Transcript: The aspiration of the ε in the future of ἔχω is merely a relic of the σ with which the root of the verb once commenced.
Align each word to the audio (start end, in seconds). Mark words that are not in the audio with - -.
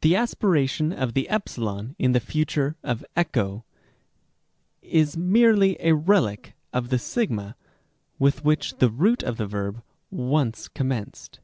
The 0.00 0.16
aspiration 0.16 0.94
of 0.94 1.12
the 1.12 1.28
ε 1.30 1.38
in 1.98 2.12
the 2.12 2.20
future 2.20 2.76
of 2.82 3.04
ἔχω 3.14 3.64
is 4.80 5.14
merely 5.18 5.76
a 5.80 5.94
relic 5.94 6.54
of 6.72 6.88
the 6.88 6.96
σ 6.98 7.26
with 8.18 8.46
which 8.46 8.78
the 8.78 8.88
root 8.88 9.22
of 9.22 9.36
the 9.36 9.46
verb 9.46 9.82
once 10.10 10.68
commenced. 10.68 11.40